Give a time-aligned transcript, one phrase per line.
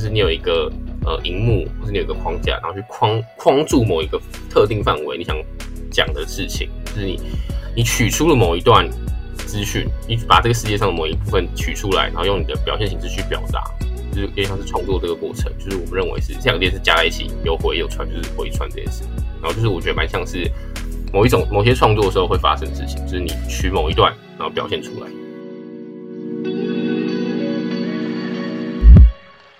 [0.00, 0.72] 就是你有一个
[1.04, 5.36] 呃荧幕，或者你有一个框架，然后去框框住某一个特定范围你想
[5.90, 7.20] 讲的事情，就是你
[7.76, 8.88] 你取出了某一段
[9.36, 13.62] 资讯，你把这个世界上的某一部分取出来，然后用你的表现形式去表达，
[14.10, 19.04] 就是有点像是创作这个过程，就是我们认为是这两件事加在一起，有回有传，就是回传这件事。
[19.42, 20.50] 然后就是我觉得蛮像是
[21.12, 25.10] 某一种某些创作的时候会发生的事情，就是你取某一段，然后表现出来。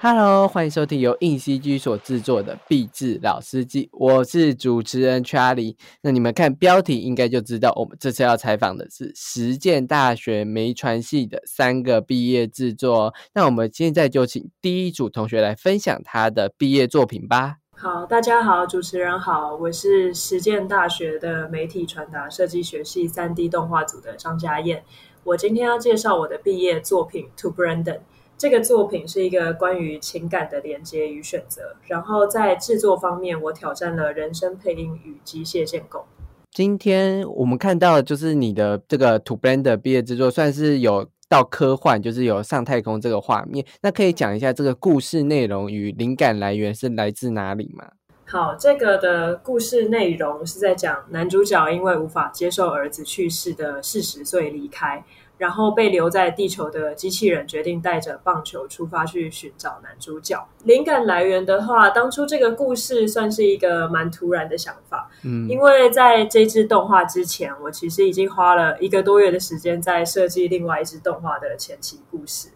[0.03, 5.77] Hello，欢迎收听由硬 CG 所制作的《壁纸老司机》，我是主持人 Charlie。
[6.01, 13.13] 那你们看标题应该就知道，我们这次要采访的是实践大学媒传系的三个毕业制作。
[13.35, 17.57] 那我们现在就请第一组同学来分享他的毕业作品吧。
[17.73, 24.83] 好，大家好，主持人好，我是实践大学的媒体传达设计学系三 D 动画组的张家燕。
[25.25, 27.97] 我今天要介绍我的毕业作品《To Brandon》。
[28.41, 36.07] 这个作品是一个关于情感的连接与选择，然后在制作方面，我挑战了人声配音与机械建构。
[36.51, 43.63] 今天我们看到就是你的这个 To Blend 的毕业制作，算是有到科幻，就是有上太空这个画面。
[43.83, 47.91] 那可以讲一下这个故事内容与灵感来源是来自哪里吗？
[48.25, 55.05] 好，这个的故事内容是在讲男主角因为无法接受儿子去世的事实，所以离开。
[55.41, 60.47] 然后被留在地球的机器人决定带着棒球出发去寻找男主角。
[60.65, 72.51] 灵感来源的话，当初这个故事算是一个蛮突然的想法，嗯，因为在这支动画之前，我其实已经花了一个多月的时间在设计另外一支动画的前期故事。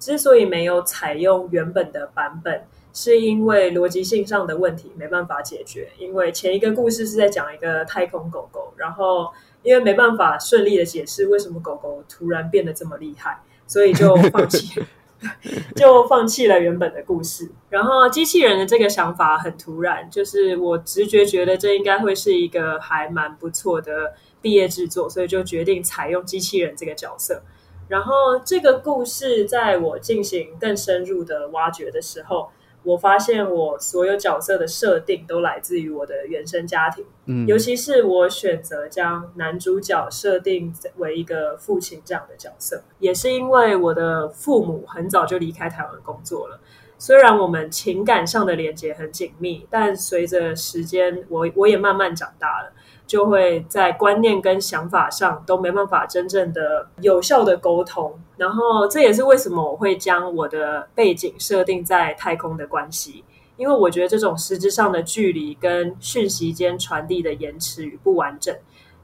[0.00, 5.88] 之所以没有采用原本的版本，是因为逻辑性上的问题没办法解决。
[5.98, 9.32] 因为前一个故事是在讲一个太空狗狗，然后。
[9.64, 14.80] 因为没办法顺利的解释为什么狗狗突然变得这么厉害，所以就放弃，
[15.74, 17.50] 就放弃了原本的故事。
[17.70, 27.42] 然后机器人的这个想法很突然，就是我直觉觉得这应该会是一个还蛮不错的毕业制作，所以就决定采用机器人这个角色。
[27.88, 32.50] 然后这个故事在我进行更深入的挖掘的时候。
[32.84, 46.60] 我发现我所有角色的设定都来自于我的原生家庭，嗯，尤其是我选择将男主角设定为一个父亲这样的角色，也是因为我的父母很早就离开台湾工作了。
[46.96, 52.72] 虽然我们情感上的连接很紧密，但随着时间，我我也慢慢长大了。
[53.06, 63.24] 就会在观念跟想法上都没办法真正的有效的沟通，然后这也是为什么我会将我的背景设定在太空的关系，
[63.56, 68.56] 因为我觉得这种实质上的距离跟讯息间传递的延迟与不完整，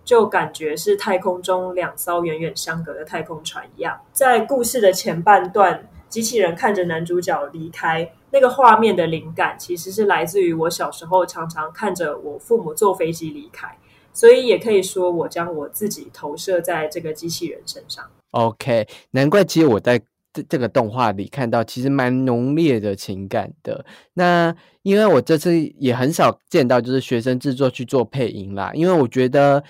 [0.05, 4.00] 就感觉是太空中两艘远远相隔的太空船一样。
[4.12, 8.11] 在故事的前半段，机器人看着男主角离开。
[8.32, 13.77] 那个画面的灵感其实是来自于我小时候常常看着我父母坐飞机离开。
[14.20, 18.04] 所以也可以说，我将我自己投射在这个机器人身上。
[18.32, 19.98] OK，难怪其实我在
[20.31, 23.82] 这这个动画里看到，其实蛮浓烈的情感的。
[24.12, 28.72] 那因为我这次也很少见到，就是学生制作去做配音啦。
[28.75, 29.64] 因为我觉得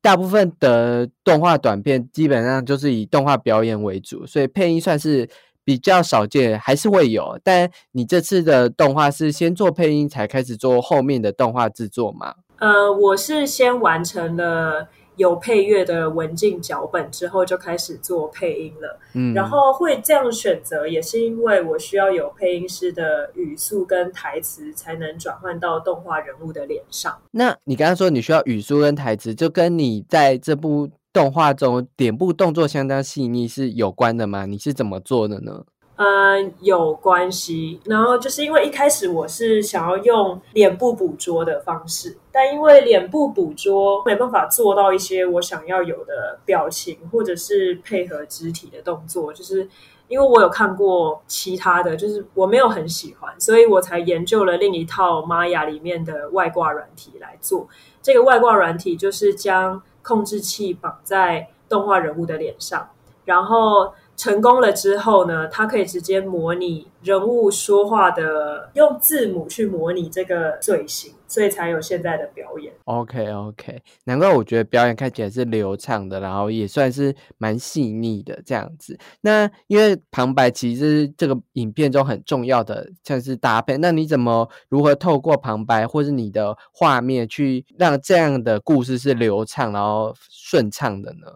[0.00, 5.28] 大部分的动画短片基本上就是以动画表演为主，所以配音算是
[5.62, 7.38] 比较少见，还是会有。
[7.44, 12.36] 但你这次的动画是先做配音，才开始做后面的动画制作吗？
[12.60, 18.98] 呃，我是先完成了有配乐的文静脚本之后，就开始做配音了。
[19.14, 27.18] 嗯，然后会这样选择，也是因为我需要有配音师的语速跟台词，才能转换到动画人物的脸上。
[27.32, 34.46] 那你刚刚说你需要语速跟台词，就跟你在这部动画中脸部动作相当细腻是有关的吗？
[34.46, 35.64] 你是怎么做的呢？
[36.02, 37.78] 嗯，有关系。
[37.84, 49.68] 然后就是因为一开始我是想要用脸部捕捉的方式，但因为脸部捕捉没办法做到一些我想要有的表情，或者是配合肢体的动作，就是
[50.08, 57.68] 因为我有看过其他的，就是我没有很喜欢，所以我才研究了另一套玛雅里面的外挂软体来做。
[58.00, 62.88] 这个外挂软体就是将控制器绑在动画人物的脸上，
[63.26, 63.92] 然后。
[64.20, 72.70] 成功了之后呢，它可以直接模拟人物说话的，用字母去模拟这个嘴型，所以才有现在的表演。
[72.84, 78.98] OK OK，难怪我觉得表演看起来是流畅的，然后也算是蛮细腻的这样子。
[79.22, 83.78] 那因为旁白其实这个影片中很重要的，像是搭配。
[83.78, 91.26] 那你怎么如何透过旁白或是你的画面去让这样的故事是流畅然后顺畅的呢？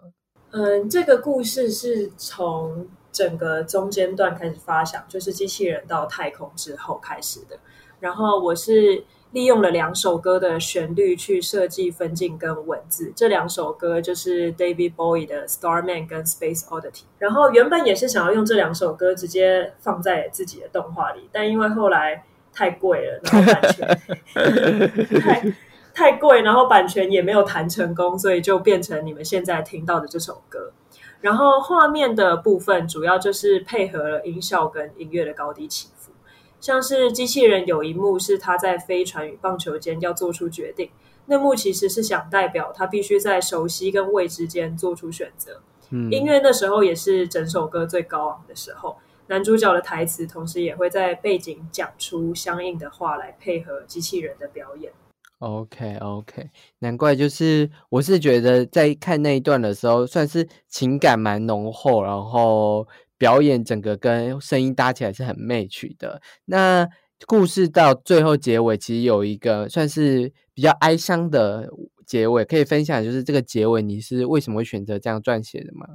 [0.55, 7.59] 嗯，这个故事是从整个中间段开始发想，就是机器人到太空之后开始的。
[7.99, 16.91] 然后我是利用了两首歌的旋律去设计分镜跟文字，这两首歌就是 David Bowie 的《Starman》跟《Space Oddity》。
[17.19, 22.23] 然后原本也是想要用这两首歌直接放在自己的动画里，但因为后来
[22.53, 25.53] 太贵了，然后版权太
[25.95, 30.73] 太贵，然后版权也没有谈成功，所以就变成你们现在听到的这首歌。
[31.21, 36.11] 然后画面的部分主要就是配合了音效跟音乐的高低起伏，
[36.59, 40.91] 像是机器人有一幕是他在飞船与棒球间要做出决定，
[41.27, 45.61] 那幕其实是想代表他必须在熟悉跟未知间做出选择。
[45.91, 54.91] 嗯音乐那时候也是整首歌最高昂的时候，男主角的台词同时也会在背景讲出相应的话来配合机器人的表演。
[55.39, 56.49] OK OK，
[56.79, 62.87] 难怪就是我是觉得在看那一段的时候，算是情感蛮浓厚，然后
[63.17, 66.21] 表演整个跟声音搭起来是很 match 的。
[66.45, 66.87] 那
[67.27, 71.69] 故事到最后结尾，其实有一个算是比较哀伤的
[72.05, 75.85] 结尾，可以分享，就是这个结尾你是为什么会选择这样撰写的吗？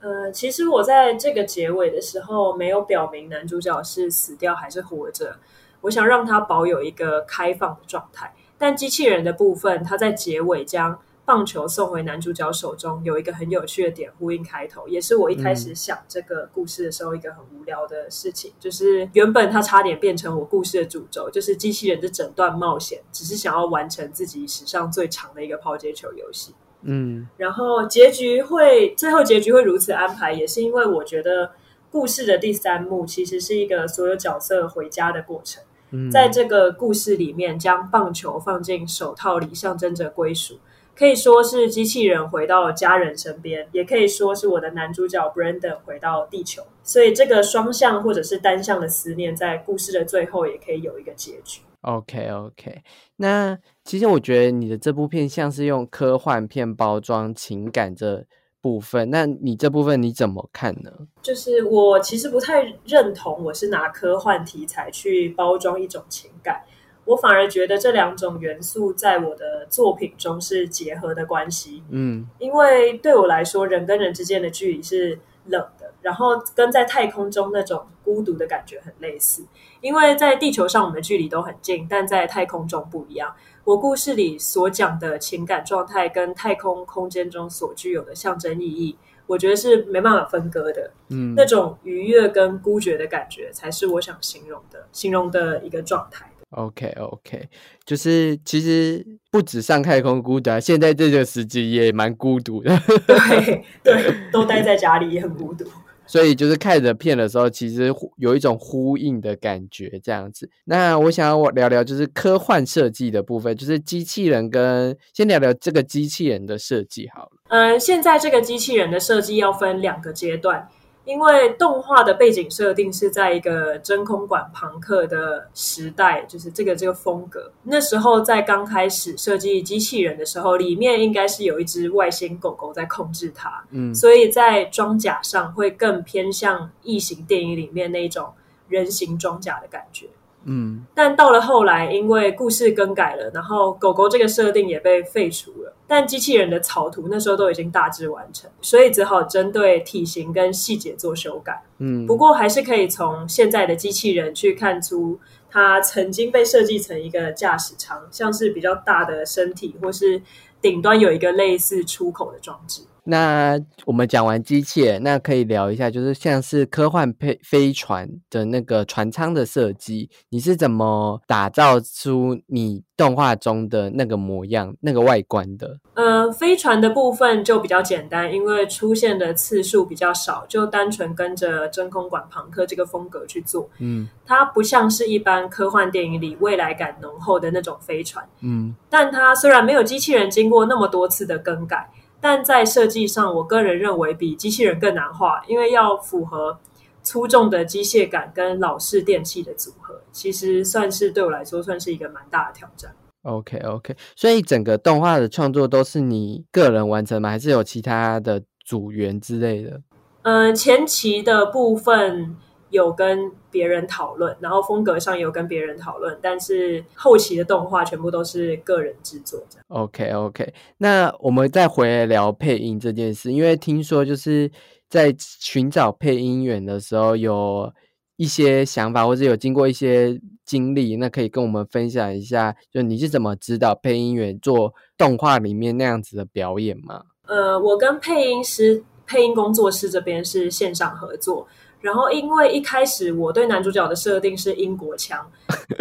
[0.00, 5.36] 呃，其实我在这个结尾的时候没有表明男主角是死掉还是活着，
[5.82, 8.32] 我想让他保有一个开放的状态。
[8.62, 26.54] 但机器人的部分，它在结尾将棒球送回男主角手中，有一个很有趣的点呼应开头，也是我一开始想这个故事的时候一个很无聊的事情，就是原本它差点变成我故事的主轴，就是机器人的整段冒险，只是想要完成自己史上最长的一个抛接球游戏。
[26.82, 31.50] 嗯，然后结局会最后结局会如此安排，也是因为我觉得
[31.90, 35.64] 故事的第三幕其实是一个所有角色回家的过程。
[36.10, 40.58] 在这个故事里面，将棒球放进手套里，象征着归属，
[40.96, 46.62] 可以说是机器人回到了家人身边，也可以说是我的男主角 Brandon 回到地球。
[46.82, 51.60] 所以，这个双向或者是单向的思念，在故事的最后也可以有一个结局。
[51.82, 52.82] OK OK，
[53.16, 58.26] 那其实我觉得你的这部片像是用科幻片包装情感这。
[58.62, 60.90] 部分，那你这部分你怎么看呢？
[61.20, 66.62] 就是我其实不太认同，我是拿科幻题材去包装一种情感，
[67.04, 71.82] 我反而觉得这两种元素在我的作品中是结合的关系。
[71.90, 79.44] 嗯，因为对我来说，人跟人之间的距离是冷的，然后跟在太空中那种孤独的感觉很类似。
[79.80, 83.34] 因为在地球上我们的距离都很近，但在太空中不一样。
[83.64, 90.90] 我故事里所讲的情感状态，跟太空空间中所具有的象征意义，我觉得是没办法分割的。
[91.10, 96.28] 嗯，那种愉悦跟孤绝的感觉，才是我想形容的，形容的一个状态。
[96.50, 97.48] OK OK，
[97.84, 102.76] 就是其实不止上太空孤独，现在这个时期也蛮孤独的。
[103.06, 105.64] 对对，都待在家里也很孤独。
[106.12, 110.50] 所以就是看着片的时候，其实有一种呼应的感觉，这样子。
[110.66, 117.30] 那我想要我聊聊就是科幻设计的部分，就是机器人跟先聊聊这个机器人的设计好了。
[117.48, 120.68] 嗯，现在这个机器人的设计要分两个阶段。
[121.04, 127.50] 因为动画的背景设定是在一个真空管朋克的时代，就是这个这个风格。
[127.64, 138.32] 那时候在刚开始设计机器人的时候，里面应该是有一只外星狗狗在控制它，嗯，所以在装甲上会更偏向异形电影里面那种
[138.68, 140.06] 人形装甲的感觉。
[140.44, 145.74] 嗯，但到了后来，因为故事更改了，然后狗狗这个设定也被废除了。
[145.86, 151.62] 但机器人的草图那时候都已经大致完成，所以只好针对体型跟细节做修改。
[151.78, 155.20] 嗯，不过还是可以从现在的机器人去看出，
[155.50, 160.22] 它曾经被设计成一个驾驶舱，像是比较大的身体，或是
[160.60, 162.82] 顶端有一个类似出口的装置。
[163.04, 175.78] 那我们讲完机器人，那可以聊一下，就是像是科幻飞飞船的那个船舱的设计，你是怎么打造出你动画中的那个模样、那个外观的？
[175.94, 183.68] 呃，飞船的部分就比较简单，因为出现的次数比较少，就单纯跟着真空管朋克这个风格去做。
[183.78, 191.90] 嗯它不像是一般科幻电影里未来感浓厚的那种飞船，嗯但它虽然没有机器人经过那么多次的更改。
[192.22, 196.56] 但在设计上，我个人认为比机器人更难画，因为要符合
[197.02, 202.94] 粗重的机械感跟老式电器的组合，其实算是对我来说算是一个蛮大的挑战。
[203.22, 207.28] ，OK OK，所以整个动画的创作都是你个人完成吗？
[207.28, 209.80] 还是有其他的组员之类的？
[210.22, 212.36] 嗯，前期的部分
[212.72, 219.64] 有跟别人讨论，然后风格上有跟别人讨论，但是后期的动画全部都是个人制作这样。
[219.68, 224.50] OK OK，那我们再回来聊配音这件事，因为听说就是
[224.88, 227.70] 在寻找配音员的时候有
[228.16, 237.04] 一些想法，或者有经过一些经历，那可以跟我们分享一下，就你是怎么指导配音员做动画里面那样子的表演吗？
[237.26, 241.46] 呃，我跟配音师、配音工作室这边是线上合作。
[241.82, 245.30] 然后，因为一开始我对男主角的设定是英国腔，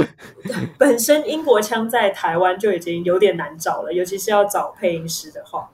[0.77, 5.69] 本身英国腔在台湾就已经有点难找了，尤其是要找配音师的话，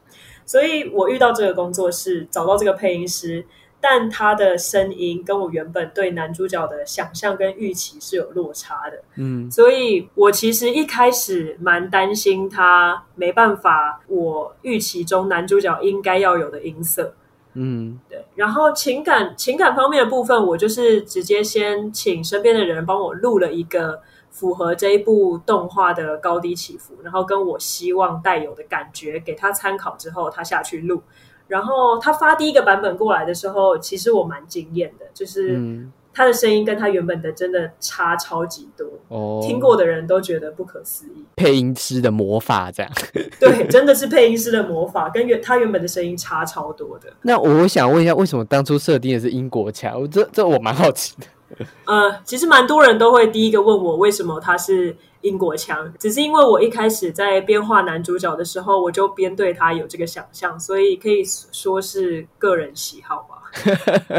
[0.46, 3.46] 所以我遇到这个工作室，找到这个配音师，
[3.80, 17.14] 但他的声音跟我原本对男主角的想象跟预期是有落差的，嗯所以我其实一开始蛮担心他没办法我预期中男主角应该要有的音色。
[17.60, 31.02] 嗯对，然后情感情感方面的部分，我就是直接先请身边的人帮我录了一个符合这一部动画的高低起伏，然后跟我希望带有的感觉给他参考之后，他下去录。
[31.48, 41.24] 然后他发第一个版本过来的时候，其实我蛮惊艳的，就是嗯他的声音跟他原本的真的差超级多，哦，听过的人都觉得不可思议。
[41.36, 42.92] 配音师的魔法这样。
[43.40, 47.14] 对，真的是配音师的魔法，跟原他原本的声音差超多的。
[47.22, 50.10] 那我想问一下，为什么当初设定的是英国腔？
[50.10, 51.28] 这这我蛮好奇的。
[51.86, 63.37] 呃，其实蛮多人都会第一个问我为什么他是英国腔，只是因为我一开始在编画男主角的时候，我就边对他有这个想象，所以可以说是个人喜好吧。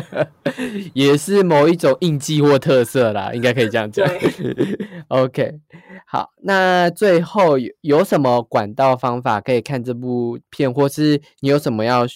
[0.94, 4.08] 也是某一种印记或特色啦，应该可以这样讲。
[5.08, 5.60] OK，
[6.06, 12.06] 好，那最后有有什么管道方法可以看这部片，或是你有什么要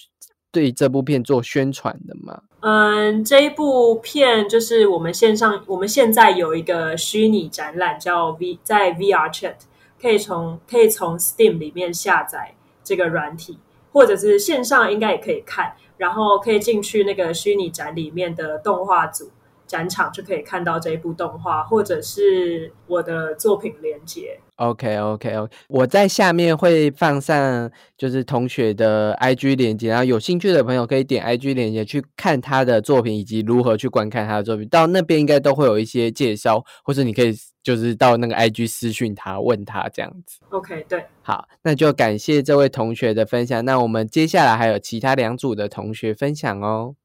[0.51, 2.41] 对这部片做宣传的吗？
[2.61, 9.55] 嗯，这一部片就是我们线上，我们现在有一个虚拟展览叫 V，在 VR Chat，
[10.01, 13.57] 可以从可以从 Steam 里面下载这个软体，
[13.91, 19.31] 或者是线上应该也可以看，然后可以进去那个虚拟展里面的动画组
[19.65, 24.37] 展场，就可以看到这一部动画，或者是我的作品连接。
[24.57, 34.67] OK OK OK，我在下面会放上就是同学的 IG 链接，然后有兴趣的朋友可以点 IG 链接去看他的作品，以及如何去观看他的作品。
[34.67, 37.33] 到那边应该都会有一些介绍，或者你可以
[37.63, 40.39] 就是到那个 IG 私讯他问他这样子。
[40.49, 43.63] OK，对，好，那就感谢这位同学的分享。
[43.63, 46.95] 那我们接下来还有其他两组的同学分享哦。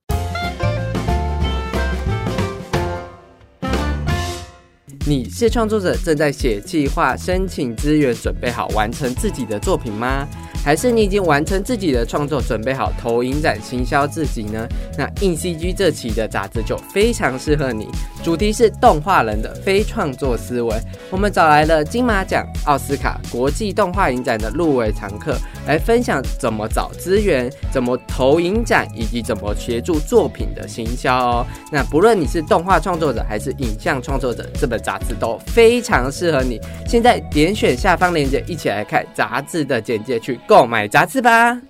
[5.06, 10.28] 你是创作者，正在写计划、申请资源，准备好完成自己的作品吗？
[10.68, 14.68] 还是你已经完成自己的创作，准备好投影展行销自己呢？
[14.98, 17.88] 那硬 CG 这期的杂志就非常适合你，
[18.22, 20.76] 主题是动画人的非创作思维。
[21.10, 31.46] 我们找来了金马奖、奥斯卡、国际动画影展的入围常客，来分享怎么找资源、怎么投影展，以及怎么协助作品的行销哦。
[31.72, 36.60] 那不论你是动画创作者还是影像创作者，这本杂志都非常适合你。
[36.86, 41.60] 现在点选下方链接，一起来看杂志的简介，去购买杂志吧。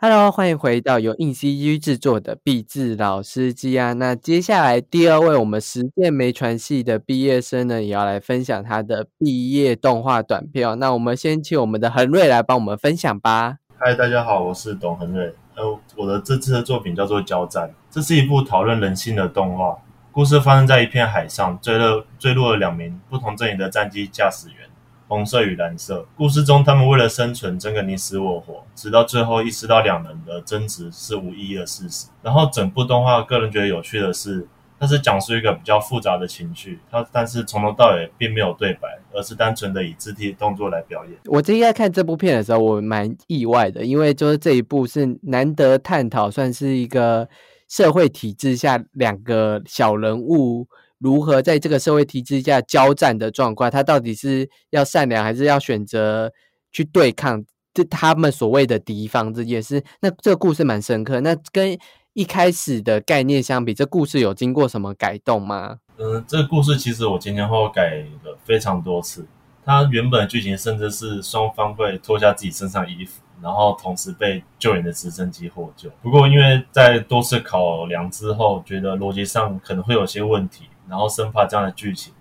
[0.00, 3.94] Hello，欢迎回到由硬 CG 制作的毕志老司机啊。
[3.94, 10.76] 那接下来第二位我们实践没传系的毕业生呢，也要来分享他的毕业动画短片哦。
[10.76, 13.56] 那我们先请我们的恒瑞来帮我们分享吧。
[13.76, 15.34] 嗨，大家好，我是董恒瑞。
[15.56, 19.76] 呃，我的这次的作品叫做《交战》，这是一部讨论人性的动画。
[20.18, 24.68] 故事发生在一片海上，坠落坠落了两名不同阵营的战机驾驶员，
[25.06, 26.04] 红色与蓝色。
[26.16, 32.08] 故事中，他们为了生存争个你死我活，直到最后意识到两人的争执是无意义的事实。
[32.20, 34.44] 然后，整部动画个人觉得有趣的是，
[34.80, 41.14] 它是讲述一个比较复杂的情绪，它但是从头到尾并没有对白，而是单纯的以肢体动作来表演。
[41.26, 47.28] 我第一在看这部片的时候，我蛮意外的，因为就是这一部是难得探讨，算是一个
[47.68, 50.66] 社会体制下两个小人物
[50.98, 56.32] 如何在这个社会体制下交战的状况，他到底是要善良还是要选择
[56.72, 59.84] 去对抗这他们所谓的敌方这件事？
[60.00, 61.20] 那这个故事蛮深刻。
[61.20, 61.78] 那跟
[62.14, 65.78] 一开始的概念相比，这故事有经过什么改动吗？
[65.98, 69.26] 嗯，这个故事其实我前前后后改了非常多次。
[69.64, 75.90] 它原本剧情甚至是双方会脱下自己身上衣服，然后同时被救援的直升机获救。
[76.02, 82.12] 不过因为在多次考量之后，觉得逻辑上可能会有些问题，然后生怕这样的剧情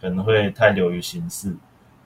[0.00, 1.54] 可能会太流于形式，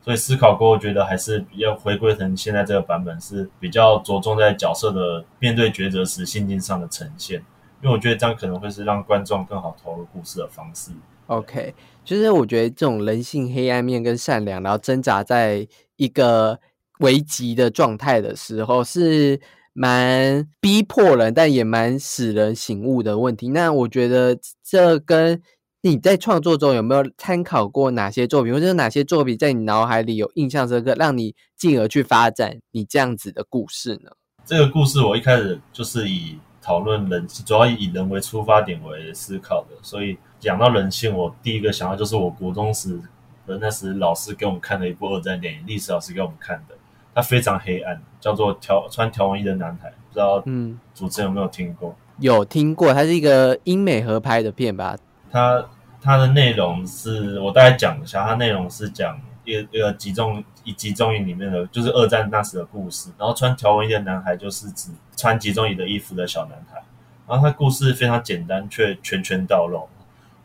[0.03, 7.43] 所以思考过后，觉得还是要回归成现在这个版本是比较着重在角色的面对抉择时心境上的呈现。
[7.83, 10.93] 因为我觉得这样可能会是让观众更好投入故事的方式。
[11.27, 16.59] OK，就是我觉得这种人性黑暗面跟善良，然后挣扎在一个
[17.00, 19.41] 危急的状态的时候，是
[19.73, 23.49] 蛮逼迫人，但也蛮使人醒悟的问题。
[23.49, 25.43] 那我觉得这跟
[25.83, 34.11] 你在创作中有没有参考过哪些作品，或者哪些作品在你脑海里有印象深刻，让你进而去发展你这样子的故事呢？
[34.45, 43.00] 这个故事我一开始就是以讨论人，主要以人为出发点为思考的，所以讲到人性，我第一个想到就是我国中时
[43.47, 46.76] 的那时老师给我们看的一部二战电影，历史老师给我们看的，
[47.17, 51.97] 它非常黑暗，叫做条穿条纹衣的男孩，不知道嗯，主持人有没有听过？
[52.19, 54.95] 有听过，它是一个英美合拍的片吧？
[55.31, 55.65] 它
[56.03, 63.09] 它的内容是我大概讲一下，它内容是讲一个一个集中一集中营里面的，就是二战那时的故事。
[63.17, 66.83] 然后穿条纹衣的男孩就是指穿集中营的衣服的小男孩。
[67.27, 69.89] 然后他故事非常简单，却拳拳到肉。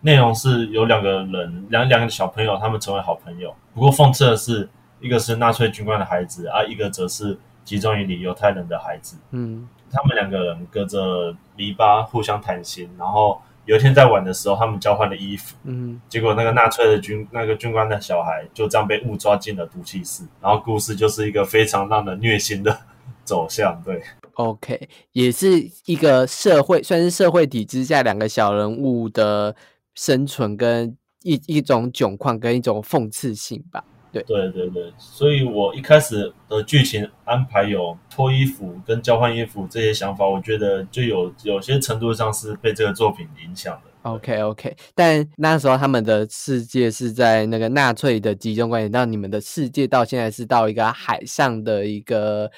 [0.04, 3.54] 内容是有两个人，两两个小朋友，他们成为好朋友。
[3.74, 4.70] 不过讽刺的是，
[5.02, 9.18] 一个是纳粹军官的孩子，啊，一个则是集中营里犹太人的孩子。
[9.32, 15.58] 嗯他们两个人隔着篱笆互相谈心，然后有一天在玩的时候，他们交换了衣服。
[15.64, 22.80] 嗯结果那个纳粹的军那个军官的小孩就这样被误抓进了毒气室，然后故事就是一个非常让人虐心的
[23.26, 23.82] 走向。
[23.84, 24.02] 对
[24.36, 25.48] ，，OK，也是
[25.86, 29.54] 一个社会，算是社会体制下两个小人物的
[29.94, 33.84] 生存跟一一种窘况跟一种讽刺性吧。
[34.12, 34.24] 对。
[34.24, 43.92] 对对，所以我一开始的剧情安排有脱衣服跟交换衣服这些想法，我觉得就有有些程度上是被这个作品影响的。
[44.04, 52.50] OK OK，但那时候他们的世界是在那个纳粹的集中管理，到你们的世界到现在是到一个海上的一个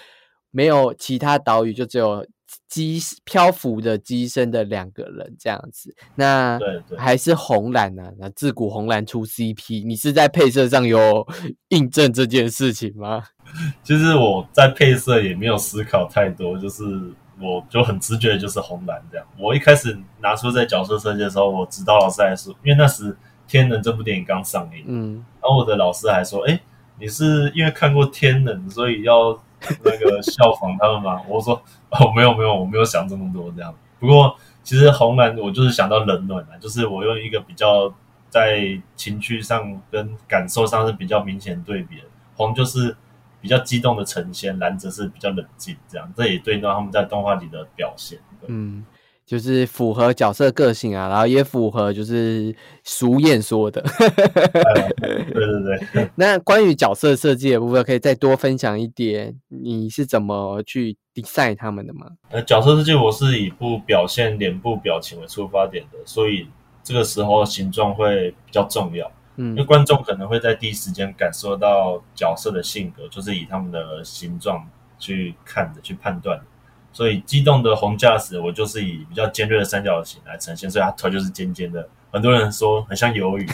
[0.52, 2.26] 没有其他岛屿，就只有
[2.74, 5.96] 机漂浮的机身的两个人这样子。
[6.16, 6.60] 那
[6.98, 11.26] 还是红蓝啊，那自古红蓝出 CP，你是在配色上有
[11.70, 13.24] 印证这件事情吗？
[13.84, 16.84] 其 实我在配色也没有思考太多，就是
[17.40, 19.28] 我就很直觉的就是红蓝这样。
[19.38, 23.12] 我一开始拿出在角色设计的时候，我指导老师还说，因为那时
[23.48, 26.60] 《天能》这部电影刚上映，嗯，然后我的老师还说：“哎，
[27.00, 29.38] 你是因为看过《天能》，所以要
[29.84, 33.74] 那个效仿他们吗？”我说：“哦，没有没有，我没有想这么多这样。
[34.00, 37.94] 不过其实红蓝我就是想到冷暖啊，就是我用一个比较
[38.30, 42.04] 在情绪上跟感受上是比较明显对比的，
[42.36, 42.96] 红就是
[43.42, 48.20] 比较激动的呈现，蓝则是比较冷静，这样这也对应到他们在动画里的表现。
[48.48, 48.86] 嗯，
[49.26, 53.82] 就是符合角色个性啊，然后也符合就是俗谚说的。
[53.82, 56.10] 对对对。
[56.16, 62.08] 那关于角色设计的部分，可以再多分享一点，你是怎么去 design 他们的吗？
[62.30, 66.48] 呃，角色设计我是以不表现脸部表情为出发点的，所以
[66.84, 74.68] 这个时候形状会比较重要，嗯因为嗯观众可能会在第一时间感受到角色的性格，就是以他们的形状
[75.00, 76.46] 去看的、去判断的。
[76.94, 81.86] 所以机动的红驾驶，我就是以比较尖锐的三角形来呈现，所以它头就是尖尖的。
[82.12, 83.46] 很多人说很像鱿鱼，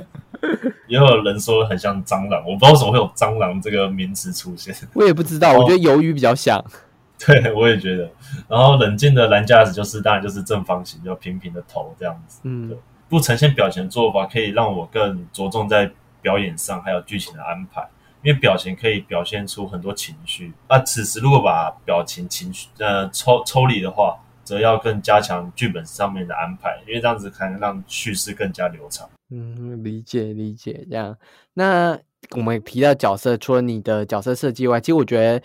[0.86, 4.74] 也有人说很像蟑螂，我不知道为什么会有蟑螂这个名词出现。
[4.94, 6.64] 我也不知道，我觉得鱿鱼比较像。
[7.18, 8.08] 对，我也觉得。
[8.48, 12.40] 然后冷静的蓝架子就是，当然就是正方形，就平平的头这样子。
[12.44, 12.74] 嗯
[13.08, 15.90] 不呈现表情的做法，可以让我更着重在
[16.22, 17.84] 表演上，还有剧情的安排。
[18.22, 20.52] 因为表情可以表现出很多情绪。
[20.68, 29.08] 那此时如果把表情情绪呃抽抽离的话，则要更加强剧本上面的安排，因为这样子才能让叙事更加流畅。
[29.30, 30.84] 嗯，理解理解。
[30.90, 31.16] 这样，
[31.54, 31.98] 那
[32.32, 35.42] 我们提到角色，除了你的角色设计外，其实我觉得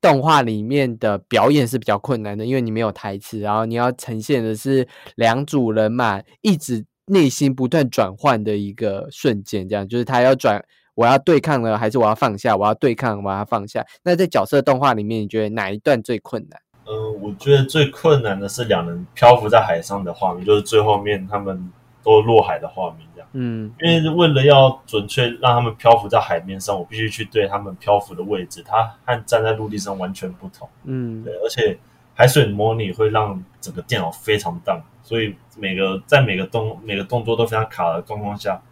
[0.00, 10.62] 动画里面的表演是比较困难的，因为你没有台词，然后你要呈现的是两组人马一直内心不断转换的一个瞬间，这样就是他要转。
[10.94, 12.56] 我要对抗了，还是我要放下？
[12.56, 13.84] 我要对抗，我要放下。
[14.02, 16.60] 那在角色动画里面，你觉得哪一段最困难？
[16.86, 21.70] 嗯，我觉得最困难的是两人漂浮在海上的画面，就是最后面他们
[22.02, 23.28] 都落海的画面这样。
[23.34, 30.68] 嗯因为为了要准确让他们漂浮在海面上，我必须去对他们漂浮的位置，它和站在陆地上完全不同。
[30.84, 31.78] 嗯对，而且
[32.14, 38.60] 海水模拟会让整个电脑非常荡，所以每个在每个动每个动作都非常卡的状况下，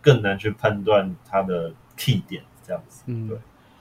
[0.00, 3.02] 更难去判断它的 key 点这样子。
[3.06, 3.38] 嗯对。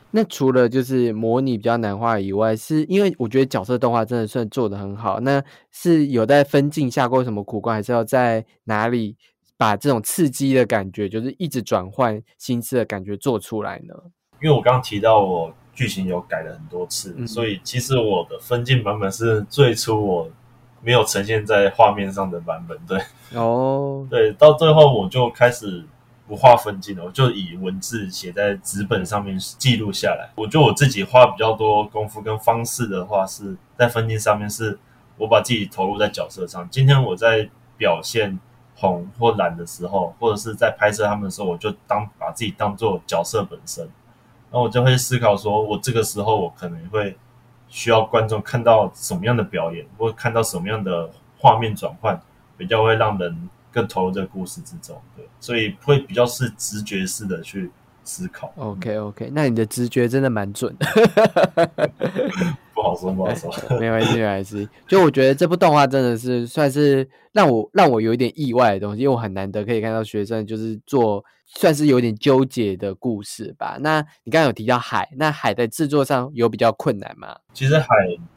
[0.09, 5.19] 那除了就是模拟比较难画以外，是因为我觉得角色动画真的算做的很好。
[5.19, 9.17] 那是有在分镜下过什么苦关，还是要在哪里
[9.57, 13.93] 把这种刺激的感觉，就是一直转换心思的感觉做出来呢？
[14.41, 20.29] 因为我刚刚提到我剧情有改了很多次，嗯所以其实我的分镜版本是最初我
[20.81, 22.77] 没有呈现在画面上的版本。
[22.87, 22.99] 对
[23.37, 25.83] 哦，对，到最后我就开始
[26.27, 30.29] 不画分镜的，我就以文字写在纸本上面记录下来。
[30.35, 34.77] 我觉得我自己花比较多功夫跟方式的话，是在分镜上面，是
[35.17, 36.67] 我把自己投入在角色上。
[36.69, 38.37] 今天我在表现
[38.75, 43.89] 红或蓝的时候，或者是在拍摄他们的时候，我就当把自己当做角色本身，
[44.51, 47.15] 那我就会思考说，我这个时候我可能会
[47.69, 52.21] 需要观众看到什么样的表演，或看到什么样的画面转换，
[52.57, 53.49] 比较会让人。
[53.71, 57.69] 更投入这个故事之中，对，所以会比较是直觉式的去
[58.03, 58.51] 思考。
[58.55, 60.87] OK OK，那你的直觉真的蛮准的。
[62.73, 64.69] 不好说，不好说， 没关系，没关系。
[64.87, 73.77] 就我觉得这部动画真的是算是让我让我有一点意外的东西，因为我很难得可以看到学生就是做算是有点纠结的故事吧。
[73.81, 77.35] 那你刚刚有提到海，那海在制作上有比较困难吗？
[77.51, 77.87] 其实海，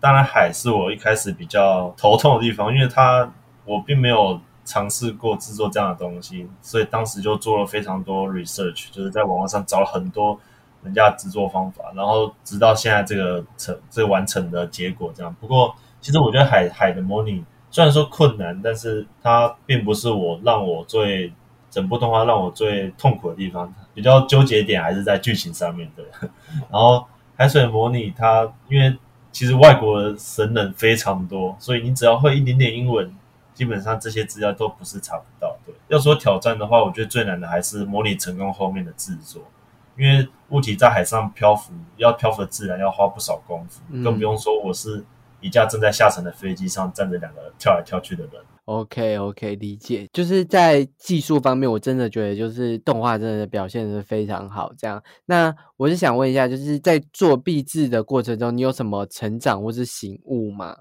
[0.00, 3.30] 当然海是我一开始比较头痛的地方，因为它
[3.64, 4.40] 我并没有。
[4.70, 10.38] 尝试过制作这样的东西，所以当时就做了非常多 research，就是在网络上找了很多
[10.84, 15.34] 人家的制作方法，然后直到现在这个成这完成的结果这样。
[15.40, 21.32] 不过，其实我觉得海海的模拟虽然说困难，但是它并不是我让我最
[21.68, 26.04] 整部动画让我最痛苦的地方，比较纠结点还是在剧情上面对。
[26.70, 27.04] 然后
[27.34, 28.96] 海水模拟它，因为
[29.32, 33.12] 其实外国的神人非常多，所以你只要会一点点英文。
[33.60, 35.54] 基本上这些资料都不是查不到。
[35.66, 39.42] 对，要说挑战的话，我觉得最难的还是模拟成功后面的制作，
[39.98, 45.04] 因为物体在海上漂浮，要漂浮自然要花不少功夫，更不用说我是
[45.42, 48.42] 一架正在下沉的飞机上站着两个跳来跳去的人。
[48.64, 50.08] OK OK，理解。
[50.10, 54.72] 就是在技术方面，我真的觉得就是动画真的表现的非常好。
[54.78, 60.74] 这样，那我是想问一下，就是在做壁纸的过程中，你有什么成长或是醒悟吗？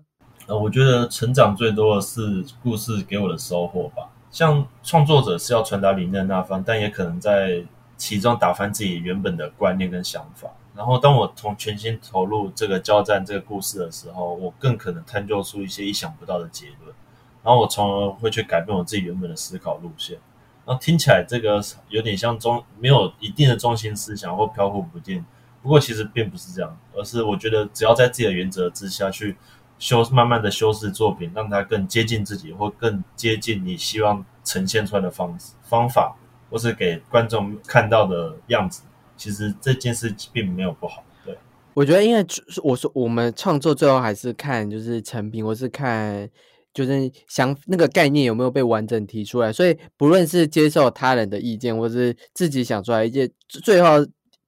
[0.49, 4.09] 呃，我觉得成长最多的是故事给我的收获吧。
[4.31, 7.63] 像创作者是要传达理念那方，但也可能在
[7.97, 10.49] 其中打翻自己原本的观念跟想法。
[10.75, 16.95] 然后，当我从全心投入这个交战这个故事的时候，我更可能探究出一些意想不到的结论。
[17.43, 20.17] 然后，我从而会去改变我自己原本的思考路线。
[20.65, 25.23] 然后听起来这个有点像中没有一定的中心思想或飘忽不定。
[25.61, 29.37] 不过，其实并不是这样，而是我觉得只要在自己的原则之下去。
[29.79, 36.17] 修慢慢的修饰作品，让它更接近自己，或更接近你希望呈现出来的方式方法，
[36.49, 38.83] 或是给观众看到的样子。
[39.15, 41.01] 其实这件事并没有不好。
[41.25, 41.37] 对，
[41.73, 42.25] 我觉得，因为
[42.61, 46.29] 我说我们创作最后还是看就是成品，或是看
[46.73, 49.53] 就是想那个概念有没有被完整提出来。
[49.53, 54.05] 所以不论是接受他人的意见，或是自己想出来一件，最后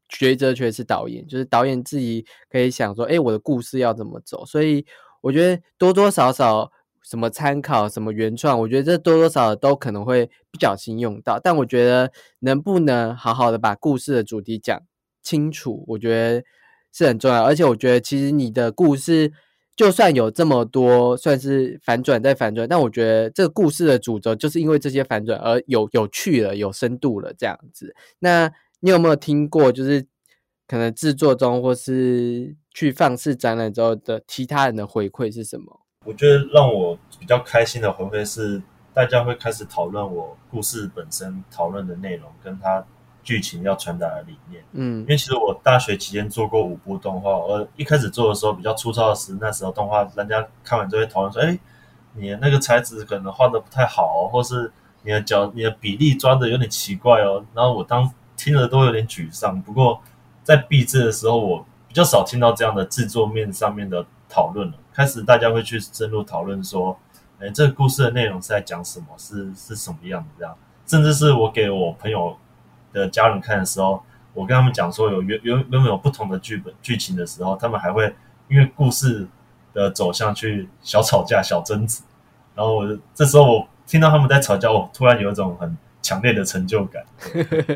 [0.10, 4.46] 抉择权是导演，就是导演自己可以想说，哎，我的故事要怎么走。
[4.46, 4.86] 所以。
[5.22, 6.72] 我觉得多多少少
[7.04, 11.40] 什么参考什么原创，我觉得这多多少少都可能会不小心用到。
[11.40, 14.82] 但我觉得能不能好好的把故事的主题讲
[15.24, 16.44] 清楚，我觉得
[16.92, 17.44] 是很重要。
[17.44, 19.32] 而且我觉得其实你的故事
[19.76, 27.96] 就算有这么多算是反转再反转，但我觉得这个故事的主轴就是因为这些反转而有有趣了、有深度了这样子。
[28.20, 29.72] 那你有没有听过？
[29.72, 30.06] 就是
[30.72, 32.56] 可能制作中或是。
[32.74, 35.82] 去放肆展览之后的其他人的回馈是什么？
[36.06, 38.62] 我觉得让我比较开心的回馈是，
[38.94, 42.82] 大家会开始讨论我故事本身讨论的内容，跟他
[43.24, 44.64] 剧情要传达的理念。
[44.72, 51.60] 嗯，因为其实我大学期间做过五部动画，而一开始做的时候比较粗糙的是，那时候动画人家看完就会讨论说：“哎，
[52.16, 54.72] 你的那个材质可能画的不太好，或是
[55.04, 59.62] 你的角、你的比例抓的有点奇怪哦。”然后我当听了都有点沮丧。
[59.62, 60.02] 不过
[60.44, 64.74] 在闭制的时候，我比较少听到这样的制作面上面的讨论了。
[64.94, 66.98] 开始大家会去深入讨论说，
[67.40, 69.08] 哎，这个故事的内容是在讲什么？
[69.18, 70.56] 是是什么样的这样？
[70.86, 72.36] 甚至是我给我朋友
[72.92, 74.02] 的家人看的时候，
[74.34, 78.14] 我跟他们讲说有原原原本有不同的剧本剧情的时候，他们还会
[78.48, 79.28] 因为故事
[79.74, 82.02] 的走向去小吵架、小争执。
[82.56, 85.78] 然后我这时候我听到他们在吵架，我突然有一种很。
[86.02, 87.06] 强烈的成就感，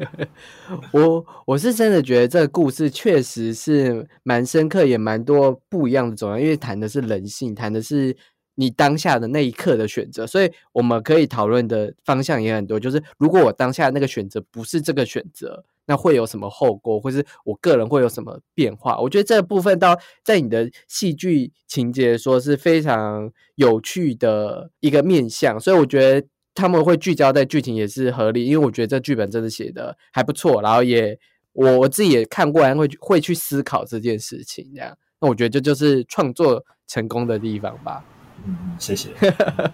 [0.92, 8.18] 我我是真的觉得这个故事确实是蛮深刻，也蛮多不一样的走向，因为谈的是人性，谈的是
[8.56, 12.80] 你当下的那一刻的选择，所以我们可以讨论的方向也很多。
[12.80, 19.00] 就是如果我当下那个选择不是这个选择，那会有什么后果，或是我个人会有什么变化？
[19.00, 26.28] 我觉得这部分到在你的戏剧情节说是非常有趣的一个面向，所以我觉得。
[26.56, 31.20] 他们会聚焦在剧情也是合理，因为我觉得这剧本真的写的还不错，然后也
[31.54, 38.04] 我我自己也看过来会会去思考这件事情，这样，那我觉得这就是创作成功的地方吧。
[38.46, 39.10] 嗯，谢谢。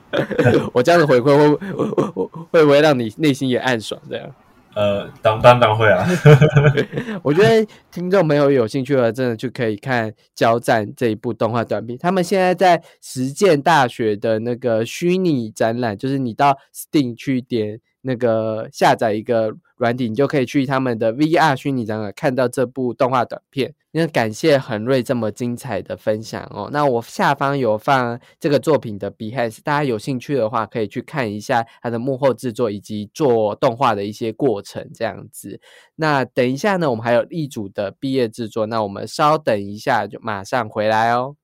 [0.74, 4.02] 我这样的回馈会会会不会让你内心也暗爽？
[4.10, 4.36] 这样？
[4.74, 6.08] 呃，当当当会啊。
[7.24, 11.98] 我觉得听众朋友有兴趣的，真的就可以看《交战》这一部动画短片。
[11.98, 23.74] 他们现在在实践大学的那个虚拟展览，就是你到 Steam 去点那个下载一个软体，你就可以去他们的 VR 虚拟展览看到这部动画短片。
[23.94, 26.70] 那感谢恒瑞这么精彩的分享哦。
[26.72, 35.60] 那我下方有放这个作品的 Behind，大家有兴趣的话可以去看一下它的幕后制作以及做动画的一些过程，这样子。
[35.96, 41.36] 那等一下呢，我们还有一组的毕业制作，那我们稍等一下就马上回来哦。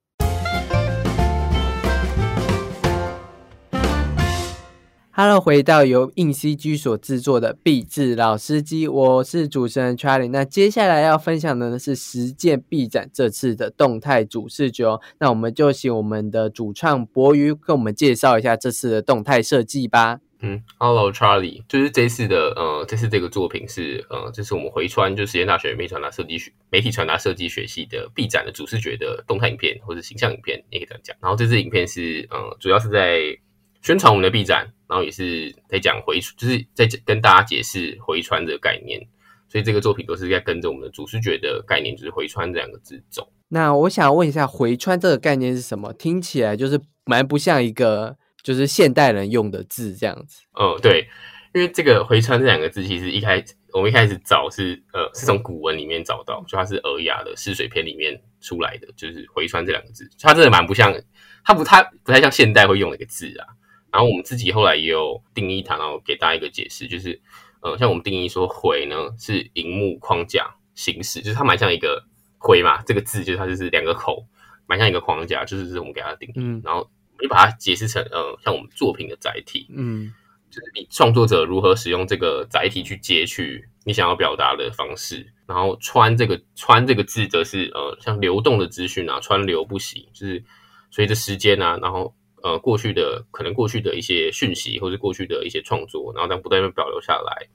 [5.20, 10.30] Hello，回到由硬 CG 所制作的《壁纸老司机》，我是主持人 Charlie。
[10.30, 15.02] 那接下来要分享的呢是实践 B 展这次的动态主视觉哦。
[15.18, 20.20] 那我们就请我们的主创博宇跟我们介绍一下这次的动态设计吧。
[20.42, 31.18] 嗯，Hello Charlie，就是这次的呃，这次这个作品是呃，这是我们回川就实验大学媒体传达设计学媒体传达设计学系的 B 展的主视觉的动态影片或者形象影片，也可以这样讲。
[31.20, 33.36] 然后这支影片是呃，主要是在
[33.82, 34.74] 宣传我们的 B 展。
[34.90, 39.06] 然后也是在讲回，就是在跟大家解释回川的概念，
[39.50, 43.30] 所以这个作品都是在跟着我们的主视觉的概念，就是回川这两个字走。
[43.50, 45.92] 那我想问一下，回川这个概念是什么？
[45.92, 50.44] 听起来就是蛮不像一个就是现代人用的字这样子。
[50.58, 51.10] 嗯，对，
[51.54, 60.96] 因为这个回川这两个字，其实一开我们一开始找是呃是从古文里面找到，就它是尔雅的试水篇里面出来的，就是回川这两个字，它真的蛮不像，
[61.44, 63.48] 它不它不太像现代会用的一个字啊。
[63.92, 67.20] 然后我们自己后来也有定义它，然后给大家一个解释，就是，
[67.62, 72.04] 呃，像我们定义说“回”呢是荧幕框架形式，就是它蛮像一个
[72.38, 74.28] “回”嘛，这个字就是它就是两个口，
[74.68, 76.62] 蛮像一个框架，就是我们给它定义。
[76.64, 76.90] 然后
[77.22, 80.14] 你把它解释成，呃，像我们作品的载体，嗯，
[80.52, 90.44] 就是你创作者如何使用这个载体去截取你想要表达的方式，然后“穿”这个“穿”这个字则是，呃，像流动的资讯啊，川流不息，就是
[90.92, 92.14] 随着时间啊，然后。
[92.48, 97.46] 呃，过去的可能过去的一些讯息，或者过去的一些创作，然后但不断被保留下来，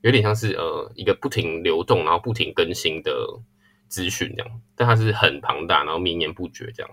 [0.00, 3.12] 有点像是呃一个不停流动，然后不停更新的
[3.86, 6.90] 资讯这样，但它是很庞大，然后绵延不绝这样。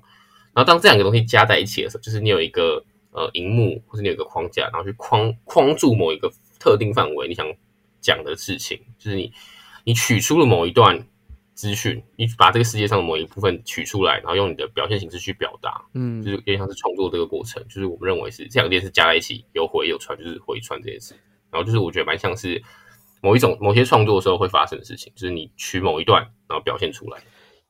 [0.53, 7.51] 然后当这两个东西加在一起的时候，就是你有一个呃荧幕，或者你有一个框架，然后去框框住某一个特定范围，你想
[7.99, 9.33] 讲的事情，就是你
[9.83, 11.07] 你取出了某一段。
[11.57, 21.15] 资讯，你把这个世界上的某一部分取出来，然后用你的表现形式去表达，嗯，就是有点像是创作这个过程，就是我们认为是这两件事加在一起，有回有传，就是回传这件事。
[21.49, 22.61] 然后就是我觉得蛮像是
[23.23, 27.17] 某一种某些创作的时候会发生的事情，就是你取某一段，然后表现出来。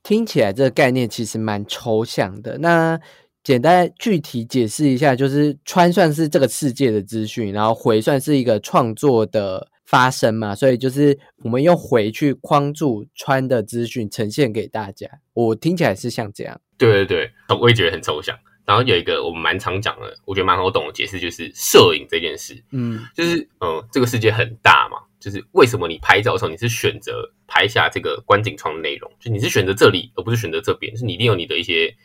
[0.03, 2.57] 听起来这个概念其实蛮抽象的。
[2.57, 2.99] 那
[3.41, 9.69] 简单具体解释一下，就是穿算是这个世界的资讯，然后回算是一个创作的。
[9.87, 15.07] 发生嘛，所以就是我们用回去框住穿的资讯呈现给大家。
[15.33, 16.59] 我听起来是像这样。
[16.77, 18.37] 对对对，我也觉得很抽象。
[18.65, 22.61] 然后有一个我们蛮常讲的，我觉得蛮好懂的解释，就是摄影这件事。
[22.71, 31.95] 嗯，就是嗯，这个世界很大嘛，就是为什么你拍照的时候你是选择拍下这个观景窗的内容，就你是选择这里而不是选择这边，是你一定有你的一些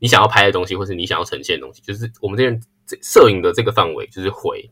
[0.00, 1.80] 你想要拍的东西，或是你想要呈现的东西。
[1.82, 2.60] 就是我们这边
[3.00, 4.68] 摄影的这个范围就是回。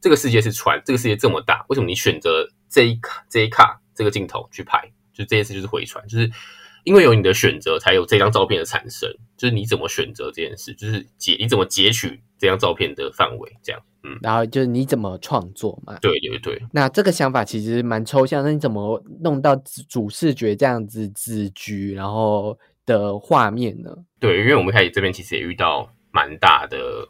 [0.00, 4.90] 这个世界是船，这个世界这么大，为什么你选择这一卡这一卡这个镜头去拍？
[5.12, 6.30] 就这件事就是回传，就是
[6.84, 9.12] 因为有你的选择，才有这张照片的产生。
[9.36, 13.82] 就是你怎么选择这件事，就是截你怎么截取这张照片的范围，这样。
[14.02, 15.98] 嗯，然后就是你怎么创作嘛？
[16.00, 16.62] 对对对。
[16.72, 19.54] 那这个想法其实蛮抽象，那你怎么弄到
[19.88, 23.94] 主视觉这样子子局，然后的画面呢？
[24.18, 27.06] 对，因为我们开始这边其实也遇到蛮大的。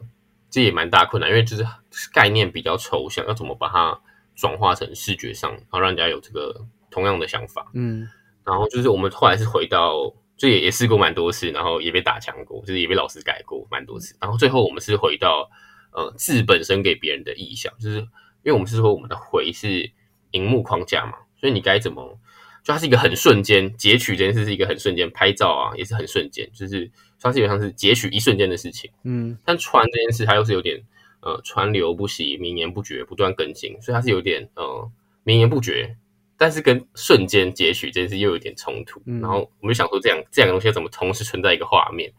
[0.51, 1.65] 这也蛮大困难，因为就是
[2.11, 3.97] 概念比较抽象，要怎么把它
[4.35, 6.53] 转化成视觉上，然后让人家有这个
[6.89, 7.71] 同样的想法。
[7.73, 8.05] 嗯，
[8.43, 14.13] 然后就是我们后来是回到，就也也试过蛮多次，然后也被打枪过，就是也被老师改过蛮多次。
[14.19, 15.49] 然后最后我们是回到，
[15.93, 18.07] 呃，字本身给别人的意象，就是因
[18.47, 19.89] 为我们是说我们的回是
[20.31, 22.19] 荧幕框架嘛，所以你该怎么，
[22.61, 26.91] 就它是一个很瞬间截取这件事是一个很瞬间拍照啊，也是很瞬间，就是。
[27.23, 30.81] 它基本上是截取一瞬间的事情，嗯，但传这件事它又是有点
[31.21, 34.89] 呃川流不息、绵延不绝、不断更新，所以它是有点呃
[35.23, 35.95] 绵延不绝，
[36.35, 38.99] 但是跟瞬间截取这件事又有点冲突。
[39.05, 42.11] 然后我们就想说，这样这两个东西要怎么同时存在一个画面？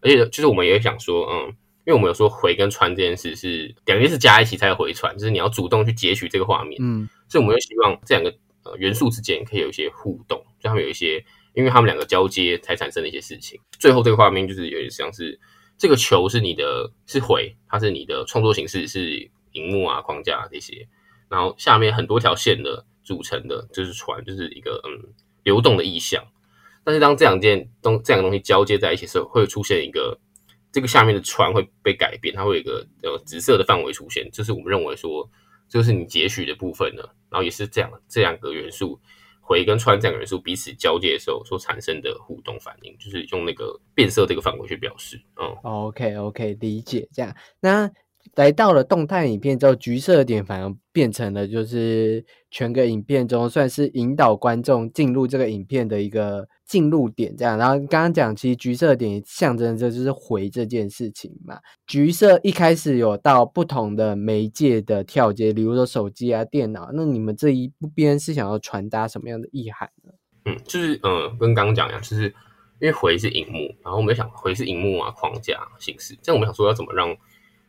[0.00, 1.48] 而且就是我们也想说，嗯，
[1.84, 11.24] 因为我们有说回跟传这件事是两件事加一起才有回传，就是你要主动去截取这个画面，嗯，所以我们又希望这两个呃元素之间可以有一些互动，就他们有一些。
[11.54, 15.38] 因为他们两个交接才产生的一些事情，最后这个画面就是有点像是
[15.78, 20.86] 这个球是你的，是回，它是你的创作形式是荧幕啊框架这些，
[21.28, 26.24] 然后下面很多条线的组成的，就是船，就是一个嗯流动的意象。
[26.82, 30.18] 但是当这两件东这两个东西交接在一起的时候，会出现一个
[30.70, 35.30] 这个下面的船会被改变，它会有一个呃紫色的范围出现，这是我们认为说
[35.68, 37.02] 这个是你截取的部分呢。
[37.30, 39.00] 然后也是这样这两个元素
[39.46, 45.20] 回跟穿这两个元素彼此交界的时候所产生的互动反应，就是用那个变色这个范围去表示。
[45.36, 47.36] 嗯，OK OK，理解这样。
[47.60, 47.90] 那
[48.34, 57.56] 来到了动态影片之后，橘色点反而变成了就是全个影片中算是引导观众进入这个影片的一个进入点，这样。
[57.56, 61.58] 然后刚刚讲，其实橘色点象征着就是回这件事情嘛。
[61.86, 66.90] 橘色一开始有到不同的媒介的跳接，比如说手机啊、电脑。
[66.92, 70.12] 那你们这一边是想要传达什么样的意涵呢？
[70.46, 72.24] 嗯，就是呃，跟刚刚讲一样，就是
[72.80, 77.16] 因为回是荧幕，然后我们想回是荧幕啊框架形式，这样我们想说要怎么让。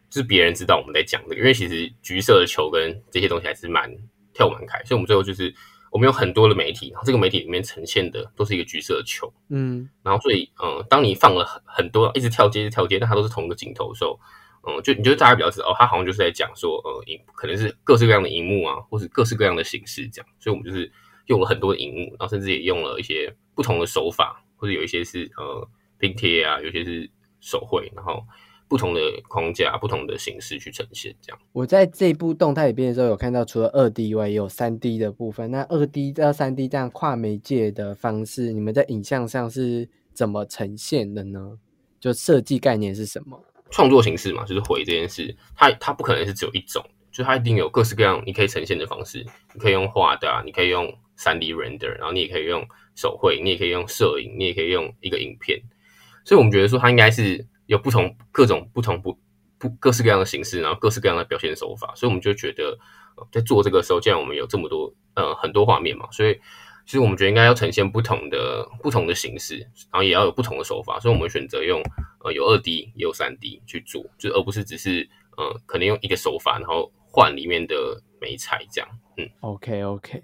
[0.10, 3.92] 就是别人知道我们在讲这个，因为其实橘色的球跟这些东西还是蛮
[4.34, 5.54] 跳蛮开，所以我们最后就是
[5.92, 14.20] 我们有很多的媒体，然后这个媒体里面呈现的都是一个橘色的球，嗯，然后所以嗯，当你放了很很多一直跳接、一直跳接，但它都是同一个镜头的时候，
[14.68, 20.92] 嗯，就你就大家比较知道哦，它好像就是在讲说，呃，荧可能是各式各样的荧幕啊，或是各式各样的形式这样，所以我们就是
[21.28, 28.24] 用了很多的荧幕，然后甚至也用了一些不同的手法，或者有一些是呃拼贴啊，有些是手绘，然后。
[28.68, 31.40] 不同的框架、不同的形式去呈现，这样。
[31.52, 35.52] 我在这部动态里边的时候，有看到除了二 D 以外，也有三 D 的部分。
[35.52, 41.60] 那二 D 到三 D 这样跨媒介的方式，你们在影像上是怎么呈现的呢？
[42.00, 43.40] 就设计概念是什么？
[43.70, 49.26] 创作形式嘛，就是回这件事，它它不可能是只有一种，就它一定有各式各样你可以呈现的方式。
[49.54, 55.62] 你可以用画的，你可以用三 D render，然后你也可以用手绘，你也可以用摄影，你也可以用一个影片。
[56.24, 57.46] 所以我们觉得说，它应该是。
[57.68, 59.18] 有不同各种不同不
[59.58, 62.78] 不各式各样的形式，然后各式各样的表现手法，所以我们就觉得
[63.32, 66.34] 在做这个时候，既然我们有这么多呃很多画面嘛，所以
[66.86, 69.58] 其实我们觉得应该要呈现不同的不同的形式，
[69.92, 71.82] 然后也要有不同的手法，所以我们选择用
[72.24, 78.90] 呃有二 D 也有三 D 去做，就而不是只是呃可能用一个手法，然后换里面的美彩这样。
[79.18, 80.24] 嗯，OK OK，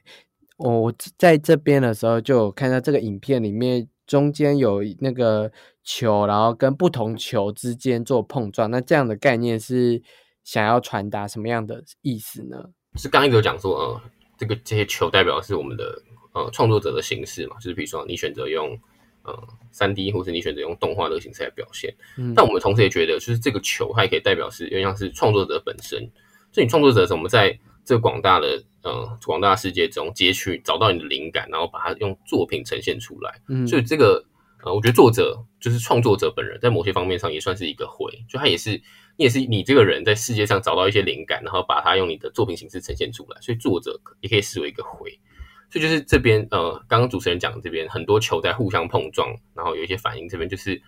[0.57, 3.87] 我在这边的时候就看到这个影片里面。
[4.11, 5.49] 中间有那个
[5.85, 10.01] 球，然后跟不同球之间做碰撞，那这样的概念是
[10.43, 12.57] 想要传达什么样的意思呢？
[12.97, 14.01] 是刚一直有讲说，呃，
[14.37, 15.97] 这个这些球代表是我们的
[16.33, 18.77] 呃创作者的形式嘛，就是比如说你选择用
[19.23, 19.33] 呃
[19.71, 21.95] 三 D，或是你选择用动画的形式来表现。
[22.17, 25.99] 嗯，但我们同时也觉得，就是这个球它也可以代表是，有点像是创作者本身。
[26.51, 33.39] 所以你创作者怎么在这广大的呃，广大世界中截取找到你的灵感，然后把它用作品呈现出来。
[33.47, 34.25] 嗯，所以这个
[34.63, 38.71] 呃，我觉得作者就是创作者本人，在某些方面上也算是一个回，就他也是
[39.17, 43.39] 你也是你这个人在世界上找到一些灵感，然后把它用你的作品形式呈现出来。
[43.41, 45.11] 所以作者也可以视为一个回。
[45.69, 50.27] 所以就是这边呃，刚刚主持人讲这边很多球在互相碰撞，然后有一些反应。
[50.27, 50.81] 这边就是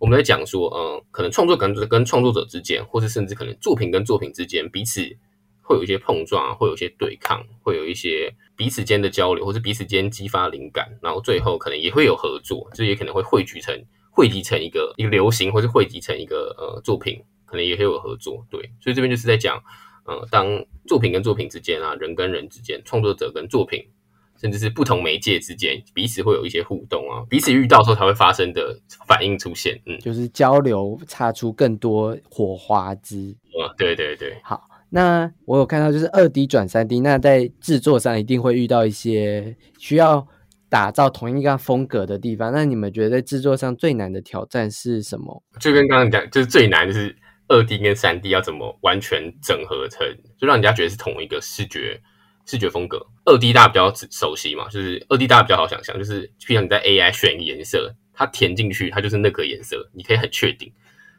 [0.00, 5.16] 我们在讲说，呃，可能创作跟跟创作者之间，或是甚至可能作品跟作品之间彼此。
[5.68, 13.78] 会有一些碰撞，会有一些对抗，会有一些彼此间的交流，或是彼此间激发灵感，然后最后可能也会有合作，就也可能会汇聚成
[14.10, 18.42] 汇集成一个一个流行，或是汇集成一个呃作品，可能也会有合作。
[18.50, 19.62] 对，所以这边就是在讲，
[20.06, 23.84] 呃，当作品跟作品之间啊，人跟人之间，创作者跟作品，
[24.40, 29.78] 甚至是不同媒介之间，彼此会有一些互动啊，彼此遇到时候才会发生的反应出现。
[29.84, 33.36] 嗯，就是交流，擦出更多火花之。
[33.60, 34.66] 啊，对对对，好。
[34.90, 40.26] 那我有看到，就是二 D 转三 D，那在制作上一定会遇到一些需要
[40.68, 42.52] 打造同一个风格的地方。
[42.52, 45.42] 那你们觉得在制作上最难的挑战是什么？
[45.60, 47.14] 就跟刚刚讲，就是最难就是
[47.48, 50.06] 二 D 跟三 D 要怎么完全整合成，
[50.38, 52.00] 就让人家觉得是同一个视觉
[52.46, 52.98] 视觉风格。
[53.26, 60.72] 二 D 大家比较熟悉嘛，就是二 D 大家比较好想象，就是譬如你在 AI 选一个颜色，它填进去，它就是那个颜色，你可以很确定。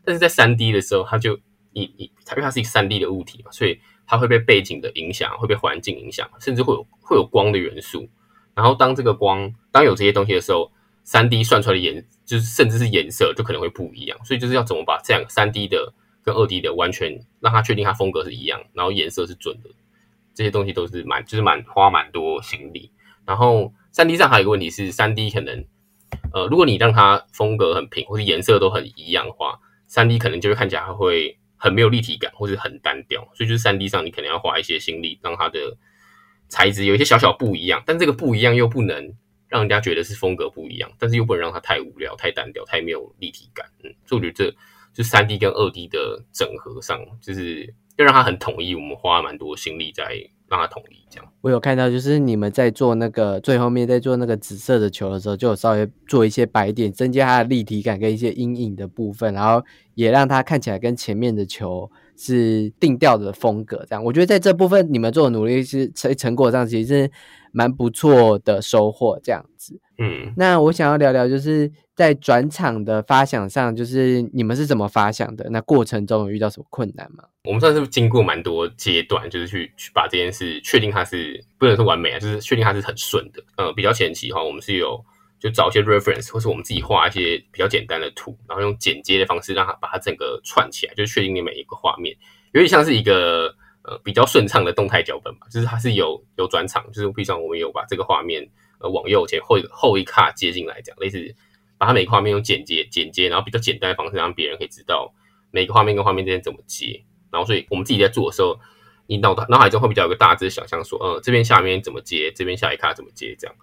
[0.04, 1.40] 但是在三 D 的时候，它就
[1.72, 8.08] 你你它因为它是一个三 D 的物体嘛，所以它会被背景的影响，会被环境影响，甚至会有会有光的元素。
[8.56, 10.72] 然后当这个光当有这些东西的时候，
[11.04, 14.18] 三 D 算出来的颜就是甚至是颜色就可能会不一样。
[14.26, 15.94] 所以就是要怎么把这样三 D 的
[16.24, 19.70] 跟二 D 的完全让它确定它风格是一样，然后颜色是准的，
[20.34, 22.92] 这些东西都是蛮就是蛮花蛮多心力。
[23.26, 25.66] 然后三 D 上还有一个问题是，三 D 可能
[26.34, 31.39] 呃，如果你让它风格很平或者颜色都很一样的话，三 D 可能就会看起来会。
[31.60, 35.78] 很没有立体感，或是很单调，所以就是三 D 上你可能要花一些心力，让它的
[36.48, 39.14] 材质有一些小小不一样，但这个不一样又不能
[39.50, 43.68] 让人家觉得是风格不一样，但是又不能让它太无聊、太单调、太没有立体感。
[43.84, 44.58] 嗯，所以我觉得这
[44.94, 48.74] 就三 D 跟二 D 的整合上，就是要让它很统一。
[48.74, 50.18] 我们花蛮多心力在
[50.50, 51.32] 让它统一这样。
[51.42, 63.86] 我有看到，就是你们在做那个最后面在做那个紫色的球的时候，就有稍微做一些白点，增加它的立体感跟一些阴影的部分，然后也让它看起来跟前面的球是定调的风格。
[63.88, 67.12] 这样，我觉得在这部分你们做的努力是成成果上其实是
[67.52, 69.20] 蛮不错的收获。
[69.24, 75.46] 这样子，嗯，那我想要聊聊，就是在转场的发想上，就是你们是怎么发想的？
[75.50, 77.26] 那过程中有遇到什么困难吗？
[77.44, 83.44] 我们算是经过蛮多阶段，就是去去把这件事确定它是不能说完美啊，就是确定它是很顺的。
[83.58, 85.04] 呃，比较前期哈，我们是有
[85.38, 92.16] 就找一些 reference，或是我们自己画一些比较简单的图，然后用剪接的方式让它把它整个串起来，就是确定你每一个画面
[92.54, 98.48] 有点像是一个呃比较顺畅的动态脚本吧，就是它是有有转场，就是比如说我们有把这个画面
[98.80, 101.36] 呃往右前后后一卡接进来，这样类似
[101.78, 105.14] 把它每个画面用剪接剪接，然后比较简单的方式让别人可以知道
[105.52, 107.04] 每个画面跟画面之间怎么接。
[107.32, 108.60] 然后，所以我们自己在做的时候，
[109.06, 113.56] 你脑脑海中会比较有个大致想象，说，呃，这边下面怎么接，这边下一卡怎么接，这样。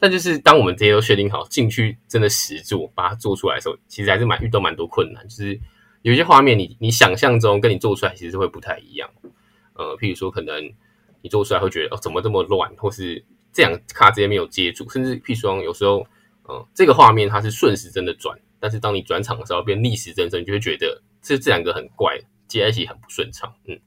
[0.00, 5.22] 但就是当我们这些都确定好，进去真的实做，把它做出来的时候，其实还是蛮遇到蛮多困难。
[5.28, 5.60] 就是
[6.02, 9.08] 有些画面，你你想象中跟你做出来其实会不太一样。
[9.74, 10.72] 呃，譬如说，可能
[11.20, 16.06] 你做出来会觉得，哦，怎么这么乱，或是这样卡之间没有接住，甚至譬如说，有时候，
[16.48, 22.18] 嗯，这个画面它是顺时针的转，但是当你转场的时候变逆时针，你就会觉得这这两个很怪。
[22.48, 23.80] 接在一起很不顺畅，嗯，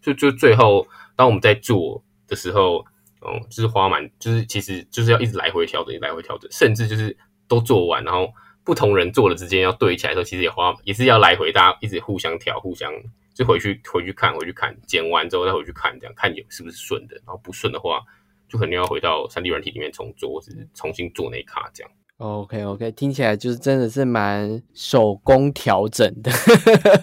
[0.00, 2.86] 就就最后当我们在做的时候，
[3.20, 7.16] 嗯，就是花蛮，就是其实就是要一直来回调整，来回调整，甚至就是
[7.48, 12.92] 都做完，然后不同人做了之间要对起来的时候，其实也花也是要来回，大家一直互相调，互相
[13.34, 18.04] 就回去回去看，回去看，剪完之后再回去看，这样看有是不是顺的，然后不顺的话，
[18.52, 21.90] 就可能要回到三 D 软体里面重做，或是重新做那一卡这样。
[22.18, 26.30] OK OK，听起来就是真的是蛮手工调整的，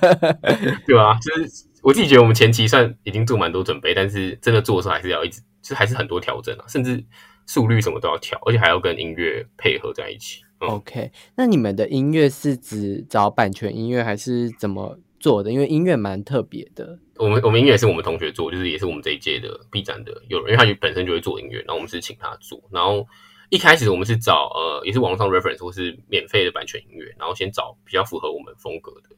[0.85, 7.03] 对啊，就是我自己觉得我们前期算已经做蛮多准备，但是真的做的时候还是要一直，就还是很多调整啊，甚至
[7.47, 10.43] 速率什么都要调，而且还要跟音乐配合在一起。
[10.59, 15.51] OK，那你们的音乐是指找版权音乐还是怎么做的？
[15.51, 16.97] 因为音乐蛮特别的。
[17.17, 23.05] 我们我们音乐是我们同学做，就是也是我们这一届的 B 站的有人，因为他本身就会做音乐，然后我们是请他做，然后。
[23.51, 29.09] 一开始我们是找呃，也是网上 reference 或是免费的版权音乐，然后先找比较符合我们风格的，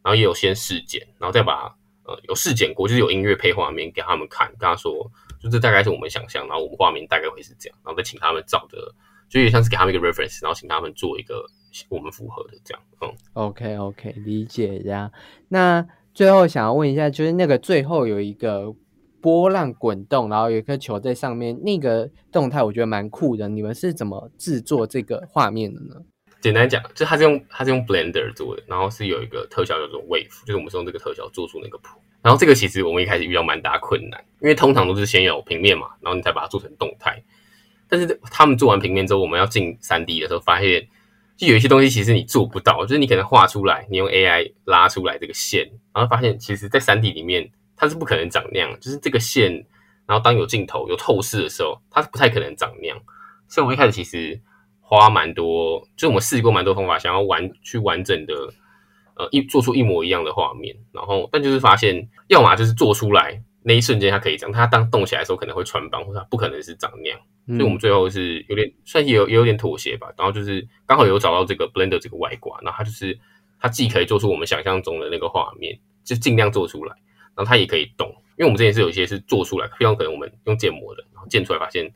[0.00, 5.10] 然后也有先试剪，然后再把呃有试剪过，就是有音乐配画面给他们看，跟他说，
[5.42, 8.78] 就这大概是我们想象，然后我们画面大概会是这样，然后再请他们找的，
[9.28, 11.44] 就有点像是给他们一个 reference，然后请他们做一个
[11.88, 12.82] 我们符合的这样。
[13.02, 15.10] 嗯，OK OK，理解这样。
[15.48, 18.74] 那最后想要问一下，就是那个最后有一个。
[19.22, 23.50] 波浪滚动，然后有一颗球在上面，那个动态我觉得蛮酷的。
[23.50, 25.94] 你们是怎么制作这个画面的呢？
[26.40, 32.00] 简单讲，就它是用它是用 Blender 做的，然后是有一个特效叫做 Wave，就是我们是用这个特效做出那个谱。
[32.22, 37.22] 然后这个其实我们一开始遇到蛮大困难，因为通常都是先有平面嘛，然后你再把它做成动态。
[37.90, 40.88] 但是他们做完平面之后，我们要进三 D 的时候，发现
[41.40, 47.50] 就有一些东西其实你做不到，就是你可能画出来，你用 AI 拉出来这个线，然后发现其实在三 D 里面。
[47.82, 49.50] 它是不可能长那样，就是这个线，
[50.04, 53.00] 然后当有镜头、有透视的时候，它是不太可能长那样。
[53.48, 54.38] 所以我一开始其实
[54.82, 58.34] 花蛮多，就我们试过蛮多方法，想要完去完整的，
[59.14, 60.76] 呃，一做出一模一样的画面。
[60.92, 67.18] 然后，但就是发现，要么就是做出来那一瞬间它可以这样，它当动起来的时候可能会穿帮，或者它不可能是长那样。
[67.46, 70.12] 所以我们最后是有点算是有也有点妥协吧。
[70.16, 73.18] 然后就是刚好有找到这个 Blender 这个外挂，然后它就是
[73.60, 76.94] 它既可以做出我们想象中的那个画面，就尽量做出来。
[77.34, 81.90] 然后它也可以动，因为我们之前是有一些是做出来，非常可能我们用建模的，然后建出来发现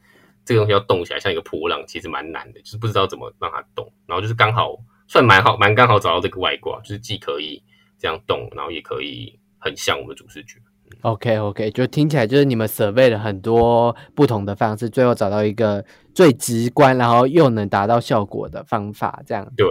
[0.44, 3.92] 这个东西要动起来，像一个波浪，其实蛮难的，就是不知道怎么让它动。
[4.06, 7.62] 然后就是刚好算蛮好，蛮刚好找到这个外挂，就是既可以
[7.98, 10.58] 这样动，然后也可以很像我们主视觉。
[11.02, 19.66] OK OK，就听起来就是你们 survey 了很多不同的方式，最后找到一个最直观，然后又能达到效果的方法，这样对。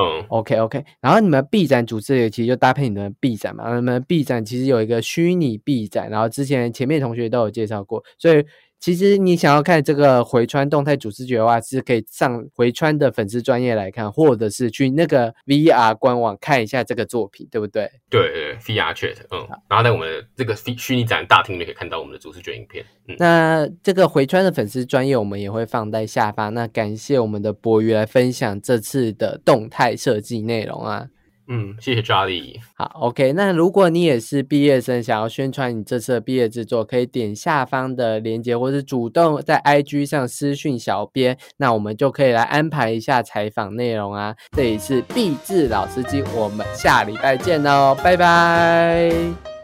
[0.00, 8.44] 嗯，OK OK，然后你们 B 展主持人其实就搭配你们 B 展嘛，你们 B 展其实有一个虚拟 B 展，然后之前前面同学都有介绍过，所以。
[8.80, 17.90] 其实你想要看这个回川动态主视觉的话，是可以上回川的粉丝专业来看，或者是去那个 VR 官网看一下这个作品，对不对？
[18.08, 22.84] 对对，VR Chat，嗯，然后在我们这个虚虚拟展大厅里可以看到我们的主视觉影片。
[23.08, 26.52] 嗯那这个回川的粉丝专业，我们也会放在下方。
[26.54, 31.08] 那感谢我们的博宇来分享这次的动态设计内容啊。
[31.50, 32.56] 嗯，谢谢 Jolly。
[32.76, 33.32] 好，OK。
[33.32, 44.36] 那如果你也是毕业生，想要宣传你这次的毕业制作，可以点下方的链接，或是主动在 IG 上私讯小编，那我们就可以来安排一下采访内容啊。
[44.54, 49.57] 这里是毕志老司机，我们下礼拜见哦，拜拜。